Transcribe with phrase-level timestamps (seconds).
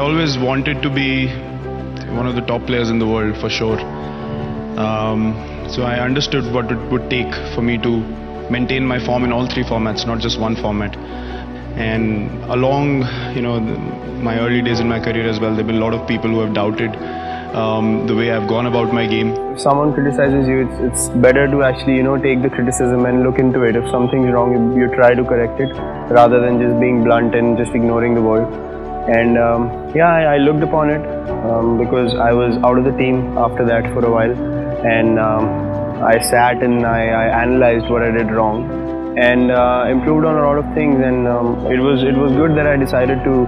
[0.00, 1.28] always wanted to be
[2.18, 3.78] one of the top players in the world for sure.
[4.86, 5.34] Um,
[5.68, 7.98] so I understood what it would take for me to
[8.50, 10.96] maintain my form in all three formats, not just one format.
[11.76, 13.02] And along,
[13.36, 13.76] you know, the,
[14.28, 16.40] my early days in my career as well, there've been a lot of people who
[16.40, 16.96] have doubted
[17.54, 19.30] um, the way I've gone about my game.
[19.52, 23.22] If someone criticizes you, it's, it's better to actually, you know, take the criticism and
[23.22, 23.76] look into it.
[23.76, 25.70] If something's wrong, you, you try to correct it
[26.10, 28.48] rather than just being blunt and just ignoring the word.
[29.08, 31.00] And um, yeah, I, I, looked upon it
[31.46, 34.32] um, because I was out of the team after that for a while,
[34.86, 40.26] and um, I sat and I, I, analyzed what I did wrong and uh, improved
[40.26, 41.02] on a lot of things.
[41.02, 43.46] And um, it was it was good that I decided to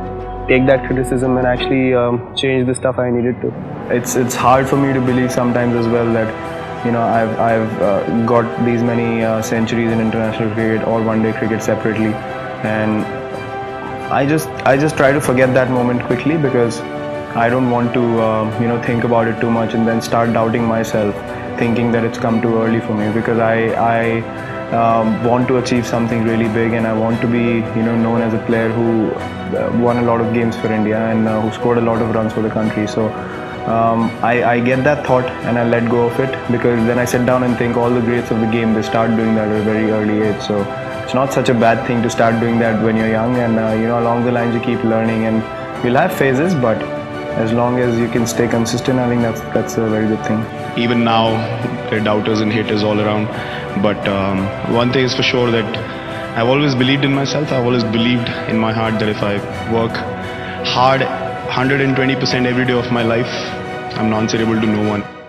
[0.48, 3.52] take that criticism and actually um, change the stuff I needed to.
[3.90, 7.82] It's it's hard for me to believe sometimes as well that you know I've I've
[7.82, 12.12] uh, got these many uh, centuries in international cricket or one day cricket separately,
[12.64, 13.04] and
[14.12, 16.80] I just I just try to forget that moment quickly because
[17.44, 20.34] I don't want to uh, you know think about it too much and then start
[20.34, 21.14] doubting myself,
[21.58, 23.54] thinking that it's come too early for me because I
[23.84, 24.00] I
[24.80, 27.44] um, want to achieve something really big and I want to be
[27.78, 30.98] you know known as a player who uh, won a lot of games for India
[31.06, 32.86] and uh, who scored a lot of runs for the country.
[32.86, 33.08] So.
[33.62, 37.04] Um, I, I, get that thought and I let go of it because then I
[37.04, 39.60] sit down and think all the greats of the game they start doing that at
[39.60, 40.42] a very early age.
[40.42, 40.64] So
[41.02, 43.72] it's not such a bad thing to start doing that when you're young and uh,
[43.72, 45.36] you know along the lines you keep learning and
[45.84, 46.82] you'll have phases but
[47.44, 50.40] as long as you can stay consistent I think that's that's a very good thing.
[50.76, 51.30] Even now
[51.88, 53.26] there are doubters and haters all around
[53.82, 55.76] but um, one thing is for sure that
[56.36, 57.52] I've always believed in myself.
[57.52, 59.34] I've always believed in my heart that if I
[59.72, 59.92] work
[60.66, 63.34] hard 120% every day of my life
[63.98, 65.21] I'm not answerable to no one